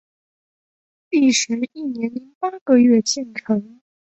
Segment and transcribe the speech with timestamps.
[1.11, 3.79] 历时一年零八个月建成。